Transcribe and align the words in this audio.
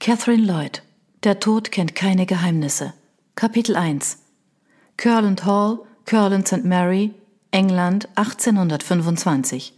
Catherine 0.00 0.46
Lloyd. 0.46 0.82
Der 1.24 1.40
Tod 1.40 1.70
kennt 1.70 1.94
keine 1.94 2.24
Geheimnisse. 2.24 2.94
Kapitel 3.34 3.76
1. 3.76 4.16
Curland 4.96 5.44
Hall, 5.44 5.80
Curland 6.06 6.48
St. 6.48 6.64
Mary, 6.64 7.12
England 7.50 8.08
1825. 8.14 9.74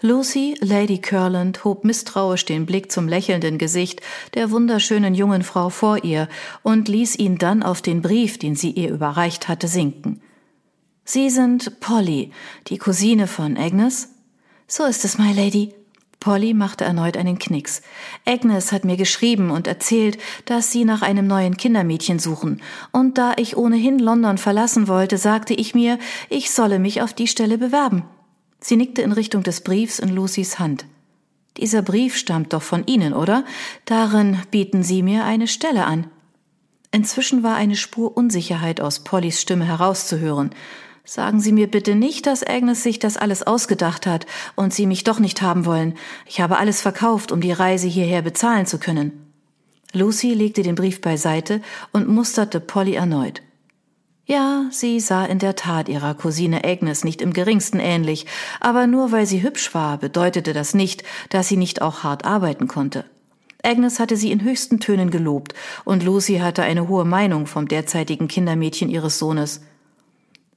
Lucy, 0.00 0.56
Lady 0.60 0.96
Curland, 0.96 1.62
hob 1.62 1.84
misstrauisch 1.84 2.46
den 2.46 2.64
Blick 2.64 2.90
zum 2.90 3.06
lächelnden 3.06 3.58
Gesicht 3.58 4.00
der 4.32 4.50
wunderschönen 4.50 5.14
jungen 5.14 5.42
Frau 5.42 5.68
vor 5.68 6.04
ihr 6.04 6.26
und 6.62 6.88
ließ 6.88 7.16
ihn 7.16 7.36
dann 7.36 7.62
auf 7.62 7.82
den 7.82 8.00
Brief, 8.00 8.38
den 8.38 8.56
sie 8.56 8.70
ihr 8.70 8.88
überreicht 8.88 9.46
hatte, 9.46 9.68
sinken. 9.68 10.22
Sie 11.04 11.28
sind 11.28 11.80
Polly, 11.80 12.32
die 12.68 12.78
Cousine 12.78 13.26
von 13.26 13.58
Agnes? 13.58 14.08
So 14.66 14.86
ist 14.86 15.04
es, 15.04 15.18
my 15.18 15.34
Lady. 15.34 15.74
Polly 16.20 16.52
machte 16.52 16.84
erneut 16.84 17.16
einen 17.16 17.38
Knicks. 17.38 17.82
Agnes 18.26 18.72
hat 18.72 18.84
mir 18.84 18.96
geschrieben 18.96 19.50
und 19.50 19.66
erzählt, 19.66 20.18
dass 20.46 20.72
Sie 20.72 20.84
nach 20.84 21.02
einem 21.02 21.26
neuen 21.26 21.56
Kindermädchen 21.56 22.18
suchen, 22.18 22.60
und 22.92 23.18
da 23.18 23.34
ich 23.36 23.56
ohnehin 23.56 23.98
London 23.98 24.38
verlassen 24.38 24.88
wollte, 24.88 25.16
sagte 25.16 25.54
ich 25.54 25.74
mir, 25.74 25.98
ich 26.28 26.50
solle 26.50 26.78
mich 26.78 27.02
auf 27.02 27.12
die 27.12 27.28
Stelle 27.28 27.58
bewerben. 27.58 28.04
Sie 28.60 28.76
nickte 28.76 29.02
in 29.02 29.12
Richtung 29.12 29.42
des 29.44 29.60
Briefs 29.60 30.00
in 30.00 30.08
Lucys 30.08 30.58
Hand. 30.58 30.84
Dieser 31.56 31.82
Brief 31.82 32.16
stammt 32.16 32.52
doch 32.52 32.62
von 32.62 32.86
Ihnen, 32.86 33.12
oder? 33.12 33.44
Darin 33.84 34.38
bieten 34.50 34.82
Sie 34.82 35.02
mir 35.02 35.24
eine 35.24 35.46
Stelle 35.46 35.86
an. 35.86 36.08
Inzwischen 36.90 37.42
war 37.42 37.56
eine 37.56 37.76
Spur 37.76 38.16
Unsicherheit 38.16 38.80
aus 38.80 39.00
Pollys 39.00 39.40
Stimme 39.40 39.66
herauszuhören. 39.66 40.50
Sagen 41.10 41.40
Sie 41.40 41.52
mir 41.52 41.68
bitte 41.68 41.94
nicht, 41.94 42.26
dass 42.26 42.46
Agnes 42.46 42.82
sich 42.82 42.98
das 42.98 43.16
alles 43.16 43.42
ausgedacht 43.42 44.06
hat 44.06 44.26
und 44.56 44.74
Sie 44.74 44.84
mich 44.84 45.04
doch 45.04 45.20
nicht 45.20 45.40
haben 45.40 45.64
wollen. 45.64 45.94
Ich 46.26 46.42
habe 46.42 46.58
alles 46.58 46.82
verkauft, 46.82 47.32
um 47.32 47.40
die 47.40 47.50
Reise 47.50 47.88
hierher 47.88 48.20
bezahlen 48.20 48.66
zu 48.66 48.76
können. 48.76 49.32
Lucy 49.94 50.34
legte 50.34 50.60
den 50.62 50.74
Brief 50.74 51.00
beiseite 51.00 51.62
und 51.92 52.08
musterte 52.08 52.60
Polly 52.60 52.92
erneut. 52.92 53.40
Ja, 54.26 54.66
sie 54.70 55.00
sah 55.00 55.24
in 55.24 55.38
der 55.38 55.56
Tat 55.56 55.88
ihrer 55.88 56.14
Cousine 56.14 56.62
Agnes 56.62 57.04
nicht 57.04 57.22
im 57.22 57.32
geringsten 57.32 57.80
ähnlich, 57.80 58.26
aber 58.60 58.86
nur 58.86 59.10
weil 59.10 59.24
sie 59.24 59.42
hübsch 59.42 59.72
war, 59.72 59.96
bedeutete 59.96 60.52
das 60.52 60.74
nicht, 60.74 61.04
dass 61.30 61.48
sie 61.48 61.56
nicht 61.56 61.80
auch 61.80 62.02
hart 62.02 62.26
arbeiten 62.26 62.68
konnte. 62.68 63.06
Agnes 63.62 63.98
hatte 63.98 64.18
sie 64.18 64.30
in 64.30 64.42
höchsten 64.42 64.78
Tönen 64.78 65.10
gelobt, 65.10 65.54
und 65.86 66.04
Lucy 66.04 66.40
hatte 66.40 66.64
eine 66.64 66.86
hohe 66.86 67.06
Meinung 67.06 67.46
vom 67.46 67.66
derzeitigen 67.66 68.28
Kindermädchen 68.28 68.90
ihres 68.90 69.18
Sohnes. 69.18 69.62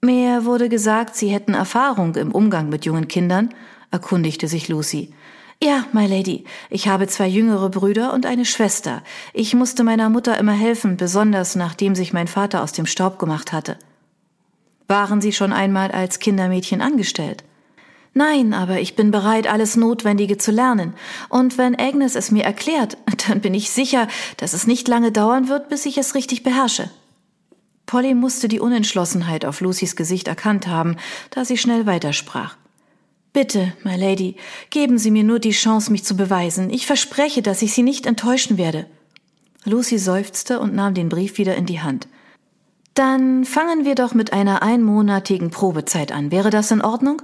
Mir 0.03 0.45
wurde 0.45 0.67
gesagt, 0.67 1.15
Sie 1.15 1.29
hätten 1.29 1.53
Erfahrung 1.53 2.15
im 2.15 2.31
Umgang 2.31 2.69
mit 2.69 2.85
jungen 2.85 3.07
Kindern, 3.07 3.53
erkundigte 3.91 4.47
sich 4.47 4.67
Lucy. 4.67 5.13
Ja, 5.61 5.85
my 5.93 6.07
Lady, 6.07 6.45
ich 6.71 6.87
habe 6.87 7.05
zwei 7.05 7.27
jüngere 7.27 7.69
Brüder 7.69 8.11
und 8.11 8.25
eine 8.25 8.45
Schwester. 8.45 9.03
Ich 9.31 9.53
musste 9.53 9.83
meiner 9.83 10.09
Mutter 10.09 10.39
immer 10.39 10.53
helfen, 10.53 10.97
besonders 10.97 11.55
nachdem 11.55 11.93
sich 11.93 12.13
mein 12.13 12.27
Vater 12.27 12.63
aus 12.63 12.71
dem 12.71 12.87
Staub 12.87 13.19
gemacht 13.19 13.53
hatte. 13.53 13.77
Waren 14.87 15.21
Sie 15.21 15.33
schon 15.33 15.53
einmal 15.53 15.91
als 15.91 16.17
Kindermädchen 16.17 16.81
angestellt? 16.81 17.43
Nein, 18.15 18.55
aber 18.55 18.79
ich 18.79 18.95
bin 18.95 19.11
bereit, 19.11 19.45
alles 19.45 19.75
Notwendige 19.75 20.39
zu 20.39 20.49
lernen. 20.49 20.95
Und 21.29 21.59
wenn 21.59 21.79
Agnes 21.79 22.15
es 22.15 22.31
mir 22.31 22.43
erklärt, 22.43 22.97
dann 23.27 23.39
bin 23.39 23.53
ich 23.53 23.69
sicher, 23.69 24.07
dass 24.37 24.53
es 24.53 24.65
nicht 24.65 24.87
lange 24.87 25.11
dauern 25.11 25.47
wird, 25.47 25.69
bis 25.69 25.85
ich 25.85 25.99
es 25.99 26.15
richtig 26.15 26.41
beherrsche. 26.41 26.89
Polly 27.91 28.13
musste 28.13 28.47
die 28.47 28.61
Unentschlossenheit 28.61 29.43
auf 29.43 29.59
Lucys 29.59 29.97
Gesicht 29.97 30.29
erkannt 30.29 30.65
haben, 30.65 30.95
da 31.29 31.43
sie 31.43 31.57
schnell 31.57 31.85
weitersprach. 31.85 32.55
Bitte, 33.33 33.73
my 33.83 33.97
Lady, 33.97 34.37
geben 34.69 34.97
Sie 34.97 35.11
mir 35.11 35.25
nur 35.25 35.39
die 35.39 35.51
Chance, 35.51 35.91
mich 35.91 36.05
zu 36.05 36.15
beweisen. 36.15 36.69
Ich 36.69 36.87
verspreche, 36.87 37.41
dass 37.41 37.61
ich 37.61 37.73
Sie 37.73 37.83
nicht 37.83 38.05
enttäuschen 38.05 38.57
werde. 38.57 38.85
Lucy 39.65 39.97
seufzte 39.97 40.61
und 40.61 40.73
nahm 40.73 40.93
den 40.93 41.09
Brief 41.09 41.37
wieder 41.37 41.57
in 41.57 41.65
die 41.65 41.81
Hand. 41.81 42.07
Dann 42.93 43.43
fangen 43.43 43.83
wir 43.83 43.95
doch 43.95 44.13
mit 44.13 44.31
einer 44.31 44.63
einmonatigen 44.63 45.49
Probezeit 45.49 46.13
an. 46.13 46.31
Wäre 46.31 46.49
das 46.49 46.71
in 46.71 46.81
Ordnung? 46.81 47.21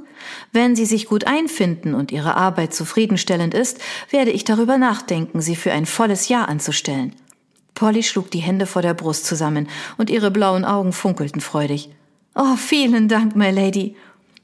Wenn 0.51 0.75
Sie 0.75 0.85
sich 0.85 1.05
gut 1.05 1.27
einfinden 1.27 1.93
und 1.93 2.11
Ihre 2.11 2.35
Arbeit 2.35 2.73
zufriedenstellend 2.73 3.53
ist, 3.53 3.79
werde 4.09 4.31
ich 4.31 4.43
darüber 4.43 4.77
nachdenken, 4.77 5.39
Sie 5.39 5.55
für 5.55 5.71
ein 5.71 5.85
volles 5.85 6.27
Jahr 6.27 6.49
anzustellen. 6.49 7.15
Polly 7.77 8.01
schlug 8.01 8.31
die 8.31 8.39
Hände 8.39 8.65
vor 8.65 8.81
der 8.81 8.95
Brust 8.95 9.27
zusammen 9.27 9.69
und 9.99 10.09
ihre 10.09 10.31
blauen 10.31 10.65
Augen 10.65 10.93
funkelten 10.93 11.41
freudig. 11.41 11.91
Oh, 12.33 12.55
vielen 12.55 13.07
Dank, 13.07 13.35
my 13.35 13.51
Lady. 13.51 13.95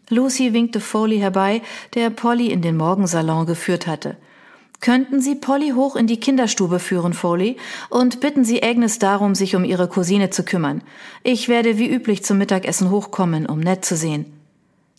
Lucy 0.10 0.54
winkte 0.54 0.80
Foley 0.80 1.18
herbei, 1.18 1.64
der 1.96 2.12
Polly 2.12 2.52
in 2.52 2.62
den 2.62 2.78
Morgensalon 2.78 3.48
geführt 3.48 3.88
hatte. 3.88 4.18
Könnten 4.82 5.20
Sie 5.20 5.34
Polly 5.34 5.72
hoch 5.72 5.96
in 5.96 6.06
die 6.06 6.20
Kinderstube 6.20 6.78
führen, 6.78 7.14
Foley, 7.14 7.58
und 7.90 8.20
bitten 8.20 8.46
Sie 8.46 8.62
Agnes 8.62 9.00
darum, 9.00 9.34
sich 9.34 9.56
um 9.56 9.64
ihre 9.64 9.88
Cousine 9.88 10.30
zu 10.30 10.44
kümmern. 10.44 10.84
Ich 11.24 11.50
werde 11.50 11.80
wie 11.80 11.90
üblich 11.90 12.24
zum 12.24 12.38
Mittagessen 12.38 12.92
hochkommen, 12.92 13.48
um 13.48 13.60
nett 13.60 13.84
zu 13.84 13.96
sehen. 13.96 14.28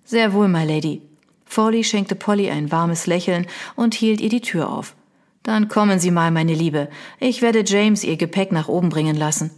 Sehr 0.04 0.32
wohl, 0.32 0.48
my 0.48 0.64
Lady. 0.64 1.02
Foley 1.44 1.84
schenkte 1.84 2.16
Polly 2.16 2.50
ein 2.50 2.72
warmes 2.72 3.06
Lächeln 3.06 3.46
und 3.76 3.94
hielt 3.94 4.20
ihr 4.20 4.28
die 4.28 4.40
Tür 4.40 4.70
auf. 4.70 4.96
Dann 5.44 5.68
kommen 5.68 6.00
Sie 6.00 6.10
mal, 6.10 6.30
meine 6.30 6.54
Liebe. 6.54 6.88
Ich 7.20 7.42
werde 7.42 7.62
James 7.64 8.02
Ihr 8.02 8.16
Gepäck 8.16 8.50
nach 8.50 8.66
oben 8.66 8.88
bringen 8.88 9.14
lassen. 9.14 9.50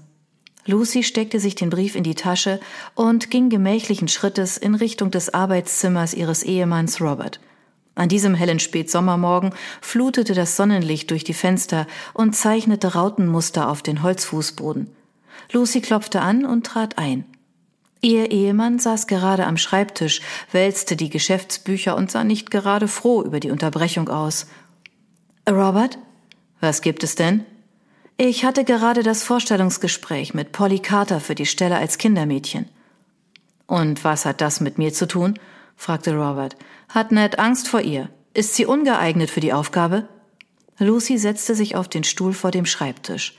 Lucy 0.67 1.05
steckte 1.05 1.39
sich 1.39 1.55
den 1.55 1.71
Brief 1.71 1.95
in 1.95 2.03
die 2.03 2.17
Tasche 2.17 2.59
und 2.97 3.31
ging 3.31 3.51
gemächlichen 3.51 4.09
Schrittes 4.09 4.57
in 4.57 4.75
Richtung 4.75 5.13
des 5.13 5.33
Arbeitszimmers 5.33 6.13
ihres 6.13 6.43
Ehemanns 6.43 7.01
Robert. 7.01 7.39
An 7.95 8.09
diesem 8.09 8.35
hellen 8.35 8.59
Spätsommermorgen 8.59 9.55
flutete 9.81 10.35
das 10.35 10.57
Sonnenlicht 10.57 11.13
durch 11.13 11.23
die 11.23 11.35
Fenster 11.35 11.87
und 12.15 12.35
zeichnete 12.35 12.95
Rautenmuster 12.95 13.69
auf 13.71 13.81
den 13.81 14.03
Holzfußboden. 14.03 14.91
Lucy 15.53 15.81
klopfte 15.81 16.21
an 16.21 16.45
und 16.45 16.67
trat 16.67 16.99
ein. 16.99 17.25
Ihr 18.03 18.33
Ehemann 18.33 18.81
saß 18.81 19.07
gerade 19.07 19.47
am 19.47 19.57
Schreibtisch, 19.57 20.21
wälzte 20.51 20.97
die 20.97 21.11
Geschäftsbücher 21.11 21.97
und 21.97 22.11
sah 22.11 22.25
nicht 22.25 22.51
gerade 22.51 22.89
froh 22.89 23.23
über 23.23 23.39
die 23.39 23.53
Unterbrechung 23.53 24.09
aus. 24.09 24.47
Robert? 25.49 25.99
Was 26.61 26.81
gibt 26.81 27.05
es 27.05 27.15
denn? 27.15 27.45
Ich 28.17 28.45
hatte 28.45 28.65
gerade 28.65 29.05
das 29.05 29.23
Vorstellungsgespräch 29.23 30.35
mit 30.35 30.51
Polly 30.51 30.81
Carter 30.81 31.21
für 31.21 31.37
die 31.37 31.47
Stelle 31.47 31.77
als 31.77 31.99
Kindermädchen. 31.99 32.69
Und 33.67 34.03
was 34.03 34.25
hat 34.25 34.41
das 34.41 34.61
mit 34.61 34.79
mir 34.79 34.93
zu 34.93 35.07
tun? 35.07 35.39
fragte 35.77 36.17
Robert. 36.17 36.57
Hat 36.89 37.13
Ned 37.13 37.39
Angst 37.39 37.69
vor 37.69 37.81
ihr? 37.81 38.09
Ist 38.35 38.55
sie 38.55 38.67
ungeeignet 38.67 39.31
für 39.31 39.41
die 39.41 39.53
Aufgabe? 39.53 40.09
Lucy 40.79 41.17
setzte 41.17 41.55
sich 41.55 41.77
auf 41.77 41.89
den 41.89 42.03
Stuhl 42.03 42.33
vor 42.33 42.51
dem 42.51 42.67
Schreibtisch. 42.67 43.39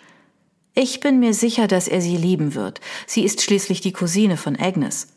Ich 0.73 1.01
bin 1.01 1.19
mir 1.19 1.33
sicher, 1.33 1.67
dass 1.67 1.87
er 1.87 2.01
sie 2.01 2.15
lieben 2.15 2.55
wird. 2.55 2.79
Sie 3.05 3.23
ist 3.23 3.41
schließlich 3.41 3.81
die 3.81 3.93
Cousine 3.93 4.37
von 4.37 4.55
Agnes. 4.55 5.07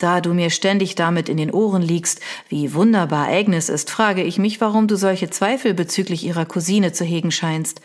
Da 0.00 0.22
du 0.22 0.32
mir 0.32 0.48
ständig 0.48 0.94
damit 0.94 1.28
in 1.28 1.36
den 1.36 1.50
Ohren 1.50 1.82
liegst, 1.82 2.20
wie 2.48 2.72
wunderbar 2.72 3.28
Agnes 3.28 3.68
ist, 3.68 3.90
frage 3.90 4.22
ich 4.22 4.38
mich, 4.38 4.58
warum 4.58 4.88
du 4.88 4.96
solche 4.96 5.28
Zweifel 5.28 5.74
bezüglich 5.74 6.24
ihrer 6.24 6.46
Cousine 6.46 6.92
zu 6.94 7.04
hegen 7.04 7.30
scheinst. 7.30 7.82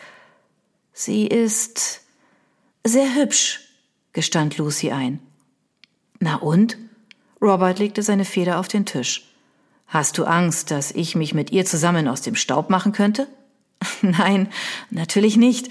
Sie 0.93 1.27
ist 1.27 2.03
sehr 2.85 3.15
hübsch, 3.15 3.67
gestand 4.13 4.57
Lucy 4.57 4.91
ein. 4.91 5.19
Na 6.19 6.37
und? 6.37 6.77
Robert 7.41 7.79
legte 7.79 8.01
seine 8.01 8.23
Feder 8.23 8.59
auf 8.59 8.69
den 8.69 8.85
Tisch. 8.85 9.29
Hast 9.87 10.17
du 10.17 10.23
Angst, 10.23 10.71
dass 10.71 10.91
ich 10.91 11.15
mich 11.15 11.33
mit 11.33 11.51
ihr 11.51 11.65
zusammen 11.65 12.07
aus 12.07 12.21
dem 12.21 12.35
Staub 12.35 12.69
machen 12.69 12.93
könnte? 12.93 13.27
Nein, 14.01 14.47
natürlich 14.89 15.35
nicht. 15.35 15.67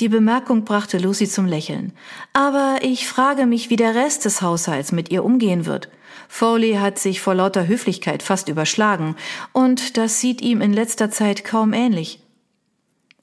Die 0.00 0.08
Bemerkung 0.08 0.64
brachte 0.64 0.98
Lucy 0.98 1.28
zum 1.28 1.46
Lächeln. 1.46 1.92
Aber 2.32 2.78
ich 2.82 3.08
frage 3.08 3.46
mich, 3.46 3.68
wie 3.68 3.76
der 3.76 3.96
Rest 3.96 4.24
des 4.24 4.42
Haushalts 4.42 4.92
mit 4.92 5.10
ihr 5.10 5.24
umgehen 5.24 5.66
wird. 5.66 5.88
Foley 6.28 6.74
hat 6.74 7.00
sich 7.00 7.20
vor 7.20 7.34
lauter 7.34 7.66
Höflichkeit 7.66 8.22
fast 8.22 8.48
überschlagen, 8.48 9.16
und 9.52 9.96
das 9.96 10.20
sieht 10.20 10.40
ihm 10.40 10.60
in 10.60 10.72
letzter 10.72 11.10
Zeit 11.10 11.44
kaum 11.44 11.72
ähnlich. 11.72 12.20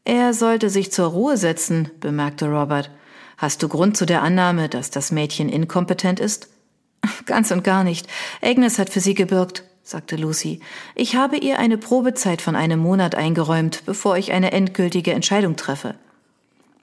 Er 0.04 0.34
sollte 0.34 0.70
sich 0.70 0.92
zur 0.92 1.08
Ruhe 1.08 1.38
setzen, 1.38 1.92
bemerkte 2.02 2.48
Robert. 2.48 2.92
Hast 3.38 3.64
du 3.64 3.70
Grund 3.70 3.96
zu 3.96 4.06
der 4.06 4.22
Annahme, 4.22 4.68
dass 4.68 4.92
das 4.92 5.12
Mädchen 5.12 5.48
inkompetent 5.48 6.20
ist? 6.20 6.50
Ganz 7.26 7.52
und 7.52 7.64
gar 7.64 7.84
nicht. 7.86 8.08
Agnes 8.42 8.80
hat 8.80 8.90
für 8.90 9.00
sie 9.00 9.14
gebürgt, 9.14 9.64
sagte 9.82 10.18
Lucy. 10.18 10.60
Ich 10.94 11.16
habe 11.16 11.38
ihr 11.38 11.58
eine 11.58 11.78
Probezeit 11.78 12.42
von 12.42 12.56
einem 12.56 12.80
Monat 12.80 13.16
eingeräumt, 13.16 13.84
bevor 13.86 14.18
ich 14.18 14.34
eine 14.34 14.52
endgültige 14.52 15.14
Entscheidung 15.14 15.56
treffe. 15.56 15.96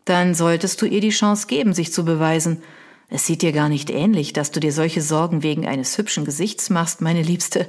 Dann 0.05 0.35
solltest 0.35 0.83
du 0.83 0.87
ihr 0.87 1.01
die 1.01 1.11
Chance 1.11 1.47
geben, 1.47 1.75
sich 1.75 1.93
zu 1.93 2.05
beweisen. 2.05 2.63
Es 3.09 3.27
sieht 3.27 3.43
dir 3.43 3.53
gar 3.53 3.69
nicht 3.69 3.91
ähnlich, 3.91 4.33
dass 4.33 4.51
du 4.51 4.61
dir 4.61 4.73
solche 4.73 5.03
Sorgen 5.03 5.43
wegen 5.43 5.67
eines 5.67 5.97
hübschen 5.99 6.25
Gesichts 6.25 6.71
machst, 6.71 7.01
meine 7.01 7.23
Liebste. 7.23 7.69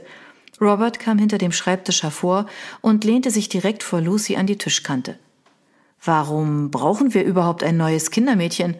Robert 0.61 0.99
kam 0.99 1.17
hinter 1.17 1.37
dem 1.37 1.51
Schreibtisch 1.51 2.03
hervor 2.03 2.45
und 2.81 3.03
lehnte 3.03 3.31
sich 3.31 3.49
direkt 3.49 3.83
vor 3.83 4.01
Lucy 4.01 4.35
an 4.35 4.47
die 4.47 4.57
Tischkante. 4.57 5.17
Warum 6.03 6.71
brauchen 6.71 7.13
wir 7.13 7.23
überhaupt 7.23 7.63
ein 7.63 7.77
neues 7.77 8.11
Kindermädchen? 8.11 8.75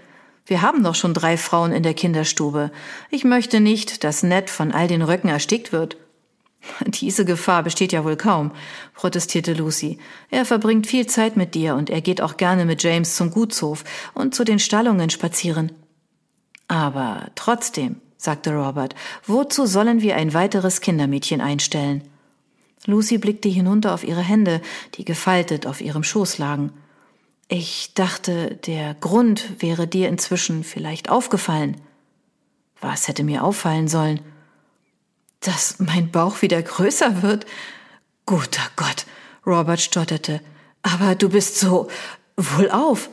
Wir 0.45 0.61
haben 0.61 0.83
doch 0.83 0.95
schon 0.95 1.13
drei 1.13 1.37
Frauen 1.37 1.71
in 1.71 1.83
der 1.83 1.93
Kinderstube. 1.93 2.71
Ich 3.09 3.23
möchte 3.23 3.59
nicht, 3.59 4.03
dass 4.03 4.23
Ned 4.23 4.49
von 4.49 4.71
all 4.71 4.87
den 4.87 5.01
Röcken 5.01 5.29
erstickt 5.29 5.71
wird. 5.71 5.97
Diese 6.87 7.25
Gefahr 7.25 7.63
besteht 7.63 7.91
ja 7.91 8.03
wohl 8.03 8.15
kaum, 8.15 8.51
protestierte 8.93 9.53
Lucy. 9.53 9.97
Er 10.29 10.45
verbringt 10.45 10.87
viel 10.87 11.07
Zeit 11.07 11.37
mit 11.37 11.55
dir 11.55 11.75
und 11.75 11.89
er 11.89 12.01
geht 12.01 12.21
auch 12.21 12.37
gerne 12.37 12.65
mit 12.65 12.83
James 12.83 13.15
zum 13.15 13.31
Gutshof 13.31 13.83
und 14.13 14.35
zu 14.35 14.43
den 14.43 14.59
Stallungen 14.59 15.09
spazieren. 15.09 15.71
Aber 16.67 17.27
trotzdem, 17.35 17.97
sagte 18.17 18.53
Robert, 18.55 18.95
wozu 19.25 19.65
sollen 19.65 20.01
wir 20.01 20.15
ein 20.15 20.33
weiteres 20.33 20.81
Kindermädchen 20.81 21.41
einstellen? 21.41 22.03
Lucy 22.85 23.17
blickte 23.17 23.49
hinunter 23.49 23.93
auf 23.93 24.03
ihre 24.03 24.21
Hände, 24.21 24.61
die 24.95 25.05
gefaltet 25.05 25.65
auf 25.67 25.81
ihrem 25.81 26.03
Schoß 26.03 26.37
lagen. 26.37 26.73
Ich 27.47 27.93
dachte, 27.93 28.55
der 28.65 28.93
Grund 28.95 29.61
wäre 29.61 29.87
dir 29.87 30.09
inzwischen 30.09 30.63
vielleicht 30.63 31.09
aufgefallen. 31.09 31.77
Was 32.81 33.07
hätte 33.07 33.23
mir 33.23 33.43
auffallen 33.43 33.87
sollen? 33.87 34.19
Dass 35.43 35.79
mein 35.79 36.11
Bauch 36.11 36.41
wieder 36.41 36.61
größer 36.61 37.21
wird? 37.21 37.45
Guter 38.25 38.63
Gott, 38.75 39.05
Robert 39.45 39.81
stotterte. 39.81 40.41
Aber 40.81 41.15
du 41.15 41.29
bist 41.29 41.59
so 41.59 41.89
wohlauf. 42.37 43.09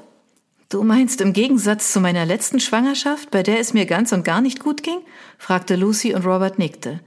Du 0.69 0.85
meinst 0.85 1.21
im 1.21 1.33
Gegensatz 1.33 1.93
zu 1.93 2.01
meiner 2.01 2.25
letzten 2.25 2.61
Schwangerschaft, 2.61 3.33
bei 3.33 3.43
der 3.43 3.59
es 3.59 3.75
mir 3.75 3.87
ganz 3.87 4.13
und 4.13 4.25
gar 4.25 4.41
nicht 4.41 4.61
gut 4.61 4.85
ging? 4.85 5.01
fragte 5.37 5.75
Lucy 5.75 6.15
und 6.15 6.25
Robert 6.25 6.61
nickte. 6.61 7.01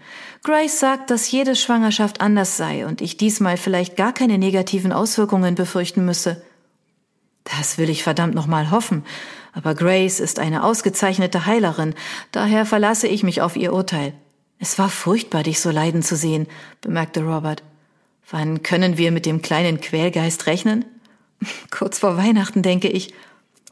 Grace 0.44 0.80
sagt, 0.80 1.10
dass 1.10 1.32
jede 1.32 1.56
Schwangerschaft 1.56 2.20
anders 2.20 2.58
sei 2.58 2.86
und 2.86 3.00
ich 3.00 3.16
diesmal 3.16 3.56
vielleicht 3.56 3.96
gar 3.96 4.12
keine 4.12 4.38
negativen 4.38 4.92
Auswirkungen 4.92 5.56
befürchten 5.56 6.04
müsse. 6.04 6.44
Das 7.46 7.78
will 7.78 7.90
ich 7.90 8.04
verdammt 8.04 8.36
nochmal 8.36 8.70
hoffen. 8.70 9.06
Aber 9.54 9.76
Grace 9.76 10.20
ist 10.20 10.40
eine 10.40 10.64
ausgezeichnete 10.64 11.46
Heilerin, 11.46 11.94
daher 12.32 12.66
verlasse 12.66 13.08
ich 13.08 13.24
mich 13.24 13.42
auf 13.42 13.56
ihr 13.56 13.72
Urteil. 13.72 14.14
Es 14.64 14.80
war 14.80 14.88
furchtbar, 14.88 15.44
dich 15.44 15.60
so 15.60 15.72
leiden 15.72 16.04
zu 16.04 16.16
sehen, 16.16 16.48
bemerkte 16.80 17.22
Robert. 17.22 17.64
Wann 18.32 18.64
können 18.64 18.98
wir 18.98 19.12
mit 19.12 19.26
dem 19.26 19.42
kleinen 19.42 19.82
Quälgeist 19.82 20.48
rechnen? 20.48 20.86
Kurz 21.70 22.00
vor 22.00 22.16
Weihnachten, 22.16 22.62
denke 22.62 22.88
ich. 22.88 23.14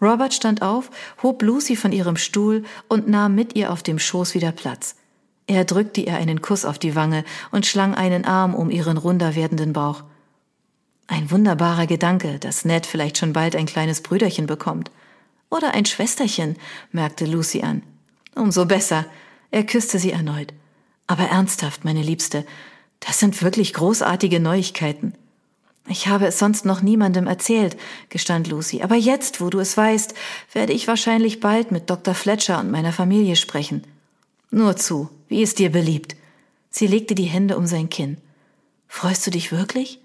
Robert 0.01 0.33
stand 0.33 0.61
auf, 0.61 0.91
hob 1.23 1.43
Lucy 1.43 1.77
von 1.77 1.93
ihrem 1.93 2.17
Stuhl 2.17 2.65
und 2.89 3.07
nahm 3.07 3.35
mit 3.35 3.55
ihr 3.55 3.71
auf 3.71 3.83
dem 3.83 3.99
Schoß 3.99 4.33
wieder 4.33 4.51
Platz. 4.51 4.97
Er 5.47 5.63
drückte 5.63 6.01
ihr 6.01 6.17
einen 6.17 6.41
Kuss 6.41 6.65
auf 6.65 6.77
die 6.77 6.93
Wange 6.93 7.23
und 7.51 7.65
schlang 7.65 7.95
einen 7.95 8.25
Arm 8.25 8.53
um 8.53 8.69
ihren 8.69 8.97
runder 8.97 9.33
werdenden 9.33 9.71
Bauch. 9.71 10.03
Ein 11.07 11.31
wunderbarer 11.31 11.87
Gedanke, 11.87 12.37
dass 12.37 12.65
Ned 12.65 12.85
vielleicht 12.85 13.17
schon 13.17 13.31
bald 13.31 13.55
ein 13.55 13.65
kleines 13.65 14.01
Brüderchen 14.01 14.45
bekommt. 14.45 14.91
Oder 15.49 15.73
ein 15.73 15.85
Schwesterchen, 15.85 16.57
merkte 16.91 17.25
Lucy 17.25 17.61
an. 17.61 17.81
Umso 18.35 18.65
besser. 18.65 19.05
Er 19.51 19.63
küsste 19.63 19.97
sie 19.97 20.11
erneut. 20.11 20.53
Aber 21.07 21.23
ernsthaft, 21.23 21.83
meine 21.85 22.01
Liebste, 22.01 22.45
das 22.99 23.19
sind 23.19 23.41
wirklich 23.41 23.73
großartige 23.73 24.39
Neuigkeiten. 24.39 25.13
Ich 25.87 26.07
habe 26.07 26.27
es 26.27 26.37
sonst 26.37 26.65
noch 26.65 26.81
niemandem 26.81 27.27
erzählt, 27.27 27.75
gestand 28.09 28.47
Lucy, 28.47 28.81
aber 28.83 28.95
jetzt, 28.95 29.41
wo 29.41 29.49
du 29.49 29.59
es 29.59 29.75
weißt, 29.75 30.13
werde 30.53 30.73
ich 30.73 30.87
wahrscheinlich 30.87 31.39
bald 31.39 31.71
mit 31.71 31.89
Dr. 31.89 32.13
Fletcher 32.13 32.59
und 32.59 32.71
meiner 32.71 32.93
Familie 32.93 33.35
sprechen. 33.35 33.83
Nur 34.51 34.77
zu, 34.77 35.09
wie 35.27 35.41
es 35.41 35.55
dir 35.55 35.71
beliebt. 35.71 36.15
Sie 36.69 36.87
legte 36.87 37.15
die 37.15 37.23
Hände 37.25 37.57
um 37.57 37.65
sein 37.65 37.89
Kinn. 37.89 38.17
Freust 38.87 39.25
du 39.25 39.31
dich 39.31 39.51
wirklich? 39.51 39.99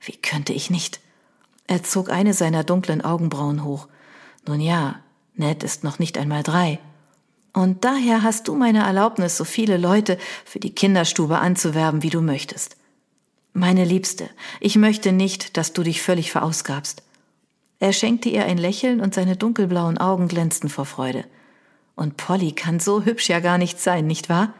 Wie 0.00 0.16
könnte 0.16 0.52
ich 0.52 0.70
nicht? 0.70 1.00
Er 1.66 1.82
zog 1.82 2.10
eine 2.10 2.34
seiner 2.34 2.64
dunklen 2.64 3.00
Augenbrauen 3.00 3.64
hoch. 3.64 3.88
Nun 4.46 4.60
ja, 4.60 5.00
Ned 5.34 5.62
ist 5.62 5.84
noch 5.84 5.98
nicht 5.98 6.18
einmal 6.18 6.42
drei. 6.42 6.78
Und 7.52 7.84
daher 7.84 8.22
hast 8.22 8.48
du 8.48 8.54
meine 8.54 8.80
Erlaubnis, 8.80 9.36
so 9.36 9.44
viele 9.44 9.76
Leute 9.76 10.18
für 10.44 10.60
die 10.60 10.74
Kinderstube 10.74 11.38
anzuwerben, 11.38 12.02
wie 12.02 12.10
du 12.10 12.20
möchtest. 12.20 12.76
Meine 13.52 13.84
Liebste, 13.84 14.28
ich 14.60 14.76
möchte 14.76 15.12
nicht, 15.12 15.56
dass 15.56 15.72
du 15.72 15.82
dich 15.82 16.02
völlig 16.02 16.30
verausgabst. 16.30 17.02
Er 17.80 17.92
schenkte 17.92 18.28
ihr 18.28 18.44
ein 18.44 18.58
Lächeln 18.58 19.00
und 19.00 19.14
seine 19.14 19.36
dunkelblauen 19.36 19.98
Augen 19.98 20.28
glänzten 20.28 20.68
vor 20.68 20.84
Freude. 20.84 21.24
Und 21.96 22.16
Polly 22.16 22.52
kann 22.52 22.80
so 22.80 23.04
hübsch 23.04 23.28
ja 23.28 23.40
gar 23.40 23.58
nicht 23.58 23.80
sein, 23.80 24.06
nicht 24.06 24.28
wahr? 24.28 24.52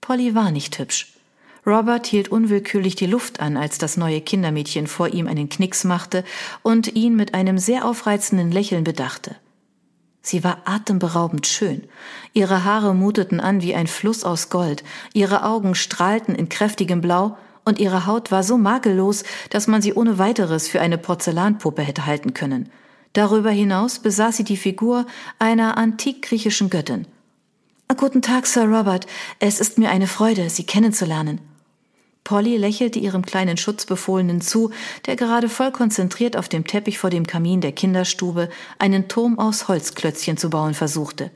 Polly 0.00 0.34
war 0.34 0.50
nicht 0.50 0.78
hübsch. 0.78 1.14
Robert 1.66 2.06
hielt 2.06 2.28
unwillkürlich 2.28 2.96
die 2.96 3.06
Luft 3.06 3.40
an, 3.40 3.56
als 3.56 3.78
das 3.78 3.96
neue 3.96 4.22
Kindermädchen 4.22 4.86
vor 4.86 5.08
ihm 5.08 5.26
einen 5.26 5.48
Knicks 5.48 5.84
machte 5.84 6.24
und 6.62 6.94
ihn 6.94 7.14
mit 7.14 7.34
einem 7.34 7.58
sehr 7.58 7.84
aufreizenden 7.84 8.50
Lächeln 8.50 8.84
bedachte. 8.84 9.36
Sie 10.28 10.44
war 10.44 10.58
atemberaubend 10.66 11.46
schön. 11.46 11.84
Ihre 12.34 12.62
Haare 12.62 12.94
muteten 12.94 13.40
an 13.40 13.62
wie 13.62 13.74
ein 13.74 13.86
Fluss 13.86 14.24
aus 14.24 14.50
Gold, 14.50 14.84
ihre 15.14 15.42
Augen 15.42 15.74
strahlten 15.74 16.34
in 16.34 16.50
kräftigem 16.50 17.00
Blau 17.00 17.38
und 17.64 17.78
ihre 17.78 18.04
Haut 18.04 18.30
war 18.30 18.42
so 18.42 18.58
makellos, 18.58 19.24
dass 19.48 19.68
man 19.68 19.80
sie 19.80 19.94
ohne 19.94 20.18
weiteres 20.18 20.68
für 20.68 20.82
eine 20.82 20.98
Porzellanpuppe 20.98 21.80
hätte 21.80 22.04
halten 22.04 22.34
können. 22.34 22.68
Darüber 23.14 23.50
hinaus 23.50 24.00
besaß 24.00 24.36
sie 24.36 24.44
die 24.44 24.58
Figur 24.58 25.06
einer 25.38 25.78
antikgriechischen 25.78 26.68
Göttin. 26.68 27.06
Guten 27.96 28.20
Tag, 28.20 28.46
Sir 28.46 28.66
Robert. 28.66 29.06
Es 29.38 29.60
ist 29.60 29.78
mir 29.78 29.88
eine 29.88 30.06
Freude, 30.06 30.50
Sie 30.50 30.64
kennenzulernen. 30.64 31.40
Polly 32.28 32.58
lächelte 32.58 32.98
ihrem 32.98 33.24
kleinen 33.24 33.56
Schutzbefohlenen 33.56 34.42
zu, 34.42 34.70
der 35.06 35.16
gerade 35.16 35.48
voll 35.48 35.72
konzentriert 35.72 36.36
auf 36.36 36.46
dem 36.50 36.66
Teppich 36.66 36.98
vor 36.98 37.08
dem 37.08 37.26
Kamin 37.26 37.62
der 37.62 37.72
Kinderstube 37.72 38.50
einen 38.78 39.08
Turm 39.08 39.38
aus 39.38 39.66
Holzklötzchen 39.66 40.36
zu 40.36 40.50
bauen 40.50 40.74
versuchte. 40.74 41.30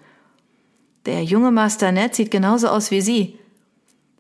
Der 1.07 1.25
junge 1.25 1.51
Master 1.51 1.93
Ned 1.93 2.15
sieht 2.15 2.31
genauso 2.31 2.69
aus 2.69 2.91
wie 2.91 3.01
Sie. 3.01 3.39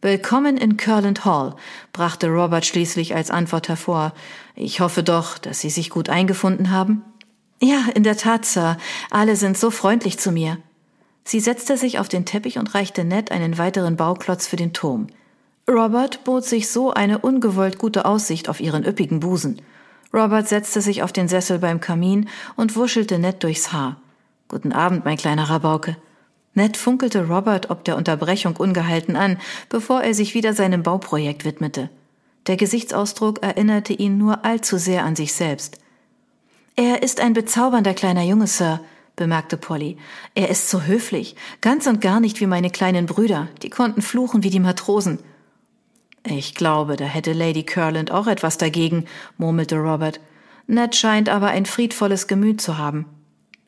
Willkommen 0.00 0.56
in 0.56 0.78
Curland 0.78 1.26
Hall, 1.26 1.56
brachte 1.92 2.28
Robert 2.28 2.64
schließlich 2.64 3.14
als 3.14 3.30
Antwort 3.30 3.68
hervor. 3.68 4.14
Ich 4.54 4.80
hoffe 4.80 5.02
doch, 5.02 5.36
dass 5.36 5.60
Sie 5.60 5.68
sich 5.68 5.90
gut 5.90 6.08
eingefunden 6.08 6.70
haben. 6.70 7.04
Ja, 7.60 7.84
in 7.94 8.02
der 8.02 8.16
Tat, 8.16 8.46
Sir. 8.46 8.78
Alle 9.10 9.36
sind 9.36 9.58
so 9.58 9.70
freundlich 9.70 10.18
zu 10.18 10.32
mir. 10.32 10.56
Sie 11.22 11.38
setzte 11.38 11.76
sich 11.76 11.98
auf 11.98 12.08
den 12.08 12.24
Teppich 12.24 12.56
und 12.56 12.74
reichte 12.74 13.04
Ned 13.04 13.30
einen 13.30 13.58
weiteren 13.58 13.96
Bauklotz 13.96 14.46
für 14.46 14.56
den 14.56 14.72
Turm. 14.72 15.08
Robert 15.70 16.24
bot 16.24 16.44
sich 16.44 16.68
so 16.68 16.92
eine 16.92 17.18
ungewollt 17.18 17.78
gute 17.78 18.04
Aussicht 18.04 18.48
auf 18.48 18.60
ihren 18.60 18.84
üppigen 18.84 19.20
Busen. 19.20 19.62
Robert 20.12 20.48
setzte 20.48 20.80
sich 20.80 21.02
auf 21.02 21.12
den 21.12 21.28
Sessel 21.28 21.58
beim 21.58 21.80
Kamin 21.80 22.28
und 22.56 22.76
wuschelte 22.76 23.18
Ned 23.18 23.42
durchs 23.42 23.72
Haar. 23.72 24.00
Guten 24.48 24.72
Abend, 24.72 25.04
mein 25.04 25.16
kleiner 25.16 25.48
Rabauke. 25.48 25.96
Ned 26.54 26.76
funkelte 26.76 27.28
Robert 27.28 27.70
ob 27.70 27.84
der 27.84 27.96
Unterbrechung 27.96 28.56
ungehalten 28.56 29.16
an, 29.16 29.38
bevor 29.68 30.02
er 30.02 30.14
sich 30.14 30.34
wieder 30.34 30.52
seinem 30.52 30.82
Bauprojekt 30.82 31.44
widmete. 31.44 31.88
Der 32.48 32.56
Gesichtsausdruck 32.56 33.42
erinnerte 33.42 33.92
ihn 33.92 34.18
nur 34.18 34.44
allzu 34.44 34.76
sehr 34.76 35.04
an 35.04 35.16
sich 35.16 35.32
selbst. 35.32 35.78
Er 36.74 37.02
ist 37.02 37.20
ein 37.20 37.34
bezaubernder 37.34 37.94
kleiner 37.94 38.22
Junge, 38.22 38.48
Sir, 38.48 38.80
bemerkte 39.14 39.56
Polly. 39.56 39.96
Er 40.34 40.48
ist 40.50 40.68
so 40.68 40.82
höflich, 40.82 41.36
ganz 41.60 41.86
und 41.86 42.00
gar 42.00 42.18
nicht 42.18 42.40
wie 42.40 42.46
meine 42.46 42.70
kleinen 42.70 43.06
Brüder, 43.06 43.48
die 43.62 43.70
konnten 43.70 44.02
fluchen 44.02 44.42
wie 44.42 44.50
die 44.50 44.60
Matrosen. 44.60 45.20
Ich 46.24 46.54
glaube, 46.54 46.96
da 46.96 47.04
hätte 47.04 47.32
Lady 47.32 47.64
Curland 47.64 48.10
auch 48.10 48.26
etwas 48.26 48.56
dagegen, 48.56 49.06
murmelte 49.38 49.76
Robert. 49.76 50.20
Ned 50.66 50.94
scheint 50.94 51.28
aber 51.28 51.48
ein 51.48 51.66
friedvolles 51.66 52.28
Gemüt 52.28 52.60
zu 52.60 52.78
haben. 52.78 53.06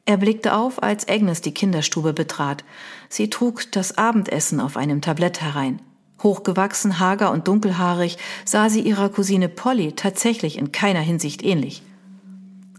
Er 0.06 0.18
blickte 0.18 0.54
auf, 0.54 0.82
als 0.82 1.08
Agnes 1.08 1.40
die 1.40 1.54
Kinderstube 1.54 2.12
betrat. 2.12 2.64
Sie 3.08 3.30
trug 3.30 3.72
das 3.72 3.98
Abendessen 3.98 4.60
auf 4.60 4.76
einem 4.76 5.00
Tablett 5.00 5.40
herein. 5.40 5.80
Hochgewachsen, 6.22 7.00
hager 7.00 7.32
und 7.32 7.48
dunkelhaarig 7.48 8.18
sah 8.44 8.68
sie 8.70 8.80
ihrer 8.80 9.08
Cousine 9.08 9.48
Polly 9.48 9.92
tatsächlich 9.92 10.58
in 10.58 10.72
keiner 10.72 11.00
Hinsicht 11.00 11.42
ähnlich. 11.42 11.82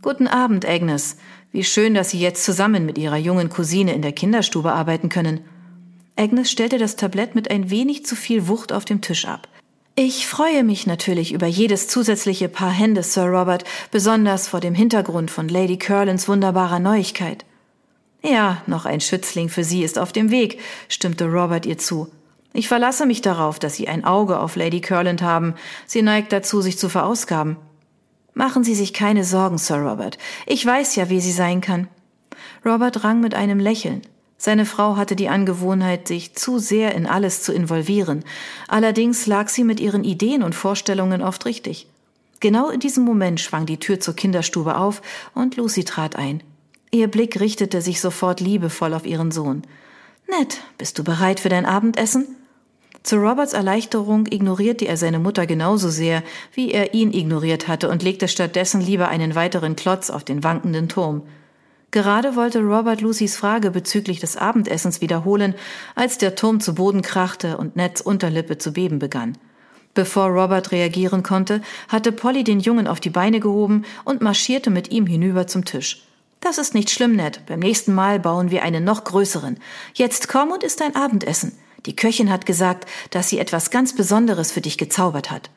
Guten 0.02 0.28
Abend, 0.28 0.68
Agnes. 0.68 1.18
Wie 1.52 1.64
schön, 1.64 1.94
dass 1.94 2.12
Sie 2.12 2.20
jetzt 2.20 2.44
zusammen 2.44 2.86
mit 2.86 2.98
Ihrer 2.98 3.18
jungen 3.18 3.50
Cousine 3.50 3.94
in 3.94 4.02
der 4.02 4.12
Kinderstube 4.12 4.74
arbeiten 4.74 5.10
können. 5.10 5.42
Agnes 6.16 6.52
stellte 6.52 6.78
das 6.78 6.96
Tablett 6.96 7.34
mit 7.34 7.50
ein 7.50 7.70
wenig 7.70 8.06
zu 8.06 8.16
viel 8.16 8.48
Wucht 8.48 8.72
auf 8.72 8.86
dem 8.86 9.02
Tisch 9.02 9.26
ab. 9.26 9.48
Ich 9.98 10.28
freue 10.28 10.66
mich 10.66 10.88
natürlich 10.88 11.32
über 11.32 11.48
jedes 11.48 11.88
zusätzliche 11.88 12.50
Paar 12.50 12.72
Hände, 12.72 13.02
Sir 13.02 13.28
Robert, 13.28 13.64
besonders 13.92 14.50
vor 14.50 14.60
dem 14.60 14.76
Hintergrund 14.76 15.32
von 15.32 15.48
Lady 15.48 15.78
Curlins 15.78 16.28
wunderbarer 16.28 16.80
Neuigkeit. 16.80 17.46
Ja, 18.22 18.62
noch 18.68 18.84
ein 18.86 19.00
Schützling 19.00 19.48
für 19.48 19.64
Sie 19.64 19.84
ist 19.84 19.98
auf 19.98 20.12
dem 20.12 20.32
Weg, 20.32 20.60
stimmte 20.90 21.28
Robert 21.28 21.66
ihr 21.66 21.78
zu. 21.78 22.10
Ich 22.52 22.68
verlasse 22.68 23.06
mich 23.06 23.22
darauf, 23.22 23.58
dass 23.58 23.76
Sie 23.76 23.88
ein 23.88 24.04
Auge 24.04 24.40
auf 24.40 24.58
Lady 24.58 24.82
Curland 24.82 25.22
haben. 25.22 25.56
Sie 25.86 26.02
neigt 26.02 26.34
dazu, 26.34 26.60
sich 26.60 26.78
zu 26.78 26.90
verausgaben. 26.90 27.56
Machen 28.34 28.66
Sie 28.66 28.76
sich 28.76 28.94
keine 28.94 29.24
Sorgen, 29.24 29.58
Sir 29.58 29.78
Robert. 29.78 30.18
Ich 30.46 30.66
weiß 30.66 30.98
ja, 30.98 31.10
wie 31.10 31.22
sie 31.22 31.32
sein 31.32 31.62
kann. 31.62 31.88
Robert 32.66 33.06
rang 33.06 33.22
mit 33.22 33.34
einem 33.34 33.60
Lächeln. 33.60 34.02
Seine 34.46 34.68
Frau 34.68 34.96
hatte 34.96 35.16
die 35.16 35.28
Angewohnheit, 35.28 36.08
sich 36.08 36.36
zu 36.36 36.60
sehr 36.60 36.94
in 36.94 37.08
alles 37.08 37.42
zu 37.42 37.52
involvieren. 37.52 38.24
Allerdings 38.68 39.26
lag 39.26 39.50
sie 39.50 39.64
mit 39.64 39.80
ihren 39.80 40.04
Ideen 40.04 40.44
und 40.44 40.54
Vorstellungen 40.54 41.24
oft 41.24 41.48
richtig. 41.48 41.88
Genau 42.42 42.70
in 42.70 42.80
diesem 42.80 43.06
Moment 43.06 43.40
schwang 43.40 43.66
die 43.66 43.80
Tür 43.80 44.00
zur 44.00 44.16
Kinderstube 44.16 44.78
auf 44.78 45.02
und 45.34 45.58
Lucy 45.58 45.84
trat 45.84 46.16
ein. 46.16 46.44
Ihr 46.92 47.08
Blick 47.08 47.40
richtete 47.40 47.82
sich 47.82 48.00
sofort 48.00 48.40
liebevoll 48.40 48.94
auf 48.94 49.08
ihren 49.08 49.32
Sohn. 49.32 49.64
Nett, 50.30 50.62
bist 50.78 51.00
du 51.00 51.04
bereit 51.04 51.40
für 51.40 51.50
dein 51.50 51.66
Abendessen? 51.66 52.28
Zu 53.02 53.16
Roberts 53.16 53.54
Erleichterung 53.54 54.28
ignorierte 54.28 54.88
er 54.88 54.98
seine 54.98 55.18
Mutter 55.18 55.48
genauso 55.48 55.90
sehr, 55.90 56.22
wie 56.54 56.70
er 56.70 56.94
ihn 56.94 57.12
ignoriert 57.14 57.68
hatte 57.68 57.90
und 57.90 58.04
legte 58.04 58.28
stattdessen 58.28 58.80
lieber 58.80 59.08
einen 59.08 59.34
weiteren 59.34 59.76
Klotz 59.76 60.12
auf 60.12 60.24
den 60.24 60.44
wankenden 60.44 60.88
Turm. 60.88 61.24
Gerade 61.96 62.36
wollte 62.36 62.60
Robert 62.60 63.00
Lucys 63.00 63.38
Frage 63.38 63.72
bezüglich 63.72 64.20
des 64.20 64.36
Abendessens 64.36 65.00
wiederholen, 65.00 65.56
als 65.96 66.18
der 66.18 66.36
Turm 66.36 66.60
zu 66.60 66.76
Boden 66.76 67.02
krachte 67.02 67.56
und 67.58 67.78
Neds 67.78 68.02
Unterlippe 68.02 68.58
zu 68.58 68.74
beben 68.74 69.00
begann. 69.00 69.38
Bevor 69.94 70.26
Robert 70.26 70.74
reagieren 70.74 71.24
konnte, 71.24 71.62
hatte 71.88 72.12
Polly 72.12 72.44
den 72.44 72.60
Jungen 72.60 72.88
auf 72.90 73.00
die 73.00 73.12
Beine 73.12 73.40
gehoben 73.40 73.86
und 74.04 74.20
marschierte 74.20 74.72
mit 74.72 74.92
ihm 74.92 75.08
hinüber 75.08 75.48
zum 75.48 75.64
Tisch. 75.64 76.06
Das 76.42 76.58
ist 76.58 76.74
nicht 76.74 76.90
schlimm, 76.90 77.16
Ned. 77.16 77.46
Beim 77.46 77.60
nächsten 77.60 77.94
Mal 77.94 78.20
bauen 78.20 78.52
wir 78.52 78.64
einen 78.64 78.84
noch 78.84 79.06
größeren. 79.06 79.58
Jetzt 79.94 80.28
komm 80.28 80.52
und 80.52 80.66
isst 80.66 80.82
dein 80.82 80.98
Abendessen. 80.98 81.58
Die 81.86 81.96
Köchin 81.96 82.30
hat 82.30 82.46
gesagt, 82.46 82.90
dass 83.12 83.30
sie 83.30 83.40
etwas 83.40 83.72
ganz 83.72 83.96
Besonderes 83.96 84.52
für 84.52 84.60
dich 84.60 84.78
gezaubert 84.78 85.32
hat. 85.32 85.50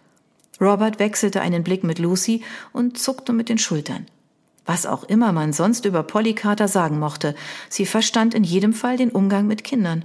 Robert 0.60 1.00
wechselte 1.00 1.40
einen 1.40 1.64
Blick 1.64 1.82
mit 1.82 1.98
Lucy 1.98 2.44
und 2.72 2.96
zuckte 2.96 3.32
mit 3.32 3.48
den 3.48 3.58
Schultern. 3.58 4.06
Was 4.68 4.84
auch 4.84 5.04
immer 5.04 5.32
man 5.32 5.54
sonst 5.54 5.86
über 5.86 6.02
Polly 6.02 6.34
Carter 6.34 6.68
sagen 6.68 6.98
mochte, 6.98 7.34
sie 7.70 7.86
verstand 7.86 8.34
in 8.34 8.44
jedem 8.44 8.74
Fall 8.74 8.98
den 8.98 9.08
Umgang 9.08 9.46
mit 9.46 9.64
Kindern. 9.64 10.04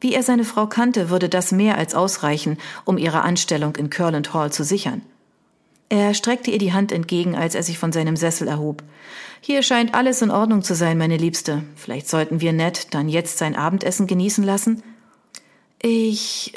Wie 0.00 0.14
er 0.14 0.22
seine 0.22 0.44
Frau 0.44 0.66
kannte, 0.66 1.10
würde 1.10 1.28
das 1.28 1.52
mehr 1.52 1.76
als 1.76 1.94
ausreichen, 1.94 2.56
um 2.86 2.96
ihre 2.96 3.20
Anstellung 3.20 3.76
in 3.76 3.90
Curland 3.90 4.32
Hall 4.32 4.50
zu 4.50 4.64
sichern. 4.64 5.02
Er 5.90 6.14
streckte 6.14 6.50
ihr 6.50 6.56
die 6.56 6.72
Hand 6.72 6.92
entgegen, 6.92 7.34
als 7.34 7.54
er 7.54 7.62
sich 7.62 7.78
von 7.78 7.92
seinem 7.92 8.16
Sessel 8.16 8.48
erhob. 8.48 8.82
Hier 9.42 9.62
scheint 9.62 9.92
alles 9.92 10.22
in 10.22 10.30
Ordnung 10.30 10.62
zu 10.62 10.74
sein, 10.74 10.96
meine 10.96 11.18
Liebste. 11.18 11.62
Vielleicht 11.76 12.08
sollten 12.08 12.40
wir 12.40 12.54
Ned 12.54 12.94
dann 12.94 13.06
jetzt 13.06 13.36
sein 13.36 13.54
Abendessen 13.54 14.06
genießen 14.06 14.44
lassen? 14.44 14.82
Ich 15.82 16.54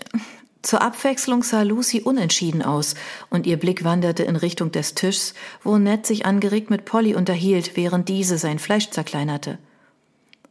zur 0.63 0.81
Abwechslung 0.81 1.43
sah 1.43 1.61
Lucy 1.61 2.01
unentschieden 2.01 2.63
aus, 2.63 2.95
und 3.29 3.45
ihr 3.45 3.57
Blick 3.57 3.83
wanderte 3.83 4.23
in 4.23 4.35
Richtung 4.35 4.71
des 4.71 4.95
Tischs, 4.95 5.33
wo 5.61 5.77
Ned 5.77 6.05
sich 6.05 6.25
angeregt 6.25 6.69
mit 6.69 6.85
Polly 6.85 7.13
unterhielt, 7.13 7.75
während 7.75 8.09
diese 8.09 8.37
sein 8.37 8.59
Fleisch 8.59 8.89
zerkleinerte. 8.89 9.59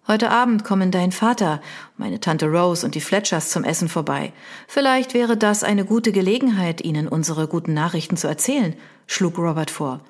Heute 0.06 0.30
Abend 0.30 0.64
kommen 0.64 0.90
dein 0.90 1.12
Vater, 1.12 1.62
meine 1.96 2.20
Tante 2.20 2.46
Rose 2.46 2.84
und 2.84 2.94
die 2.94 3.00
Fletchers 3.00 3.50
zum 3.50 3.64
Essen 3.64 3.88
vorbei. 3.88 4.32
Vielleicht 4.68 5.14
wäre 5.14 5.36
das 5.36 5.64
eine 5.64 5.84
gute 5.84 6.12
Gelegenheit, 6.12 6.84
ihnen 6.84 7.08
unsere 7.08 7.48
guten 7.48 7.72
Nachrichten 7.72 8.16
zu 8.16 8.28
erzählen, 8.28 8.74
schlug 9.06 9.38
Robert 9.38 9.70
vor. 9.70 10.00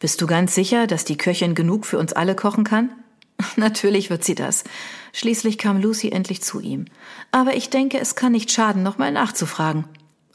Bist 0.00 0.20
du 0.20 0.26
ganz 0.26 0.54
sicher, 0.54 0.86
dass 0.86 1.04
die 1.04 1.18
Köchin 1.18 1.54
genug 1.54 1.86
für 1.86 1.98
uns 1.98 2.12
alle 2.12 2.34
kochen 2.34 2.64
kann? 2.64 2.90
Natürlich 3.56 4.10
wird 4.10 4.24
sie 4.24 4.34
das. 4.34 4.64
Schließlich 5.12 5.58
kam 5.58 5.80
Lucy 5.80 6.10
endlich 6.10 6.42
zu 6.42 6.60
ihm. 6.60 6.86
Aber 7.30 7.54
ich 7.54 7.70
denke, 7.70 7.98
es 7.98 8.14
kann 8.14 8.32
nicht 8.32 8.50
schaden, 8.50 8.82
nochmal 8.82 9.12
nachzufragen. 9.12 9.84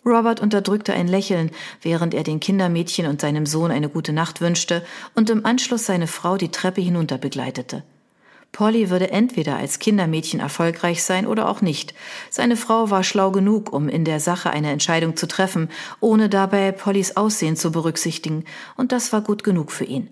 Robert 0.05 0.41
unterdrückte 0.41 0.93
ein 0.93 1.07
Lächeln, 1.07 1.51
während 1.81 2.13
er 2.13 2.24
den 2.24 2.41
Kindermädchen 2.41 3.07
und 3.07 3.22
seinem 3.22 3.45
Sohn 3.45 3.72
eine 3.72 3.88
gute 3.88 4.12
Nacht 4.12 4.41
wünschte 4.41 4.86
und 5.15 5.29
im 5.29 5.45
Anschluss 5.45 5.86
seine 5.86 6.07
Frau 6.07 6.36
die 6.36 6.51
Treppe 6.51 6.81
hinunter 6.81 7.17
begleitete. 7.17 7.83
Polly 8.51 8.89
würde 8.91 9.10
entweder 9.10 9.55
als 9.55 9.79
Kindermädchen 9.79 10.39
erfolgreich 10.39 11.03
sein 11.03 11.25
oder 11.25 11.50
auch 11.50 11.62
nicht. 11.62 11.95
Seine 12.29 12.55
Frau 12.55 12.91
war 12.91 13.03
schlau 13.03 13.31
genug, 13.31 13.74
um 13.74 13.89
in 13.89 14.05
der 14.05 14.19
Sache 14.19 14.51
eine 14.51 14.72
Entscheidung 14.72 15.15
zu 15.15 15.27
treffen, 15.27 15.69
ohne 16.01 16.29
dabei 16.29 16.72
Pollys 16.72 17.17
Aussehen 17.17 17.55
zu 17.55 17.72
berücksichtigen, 17.72 18.43
und 18.75 18.91
das 18.91 19.12
war 19.12 19.22
gut 19.22 19.43
genug 19.43 19.72
für 19.72 19.86
ihn. 19.86 20.10